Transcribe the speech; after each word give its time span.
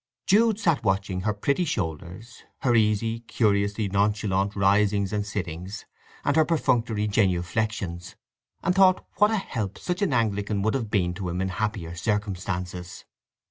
Jude 0.25 0.59
sat 0.59 0.83
watching 0.83 1.21
her 1.21 1.31
pretty 1.35 1.63
shoulders, 1.63 2.41
her 2.61 2.73
easy, 2.75 3.19
curiously 3.19 3.87
nonchalant 3.87 4.55
risings 4.55 5.13
and 5.13 5.23
sittings, 5.27 5.85
and 6.25 6.35
her 6.35 6.43
perfunctory 6.43 7.07
genuflexions, 7.07 8.15
and 8.63 8.73
thought 8.73 9.05
what 9.17 9.29
a 9.29 9.37
help 9.37 9.77
such 9.77 10.01
an 10.01 10.11
Anglican 10.11 10.63
would 10.63 10.73
have 10.73 10.89
been 10.89 11.13
to 11.13 11.29
him 11.29 11.39
in 11.39 11.49
happier 11.49 11.95
circumstances. 11.95 13.05